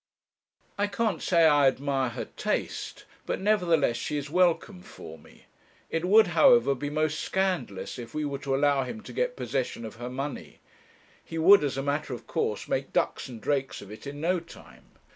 I 0.79 0.87
can't 0.87 1.21
say 1.21 1.45
I 1.45 1.67
admire 1.67 2.09
her 2.09 2.25
taste; 2.25 3.05
but 3.27 3.39
nevertheless 3.39 3.97
she 3.97 4.17
is 4.17 4.31
welcome 4.31 4.81
for 4.81 5.19
me. 5.19 5.45
It 5.91 6.05
would, 6.05 6.25
however, 6.33 6.73
be 6.73 6.89
most 6.89 7.19
scandalous 7.19 7.99
if 7.99 8.15
we 8.15 8.25
were 8.25 8.39
to 8.39 8.55
allow 8.55 8.81
him 8.83 9.01
to 9.01 9.13
get 9.13 9.35
possession 9.35 9.85
of 9.85 9.97
her 9.97 10.09
money. 10.09 10.57
He 11.23 11.37
would, 11.37 11.63
as 11.63 11.77
a 11.77 11.83
matter 11.83 12.15
of 12.15 12.25
course, 12.25 12.67
make 12.67 12.91
ducks 12.93 13.29
and 13.29 13.39
drakes 13.39 13.79
of 13.79 13.91
it 13.91 14.07
in 14.07 14.19
no 14.19 14.39
time. 14.39 14.85